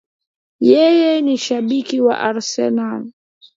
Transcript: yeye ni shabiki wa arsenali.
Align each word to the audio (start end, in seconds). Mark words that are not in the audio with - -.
yeye 0.69 1.11
ni 1.25 1.35
shabiki 1.43 1.97
wa 2.05 2.15
arsenali. 2.27 3.11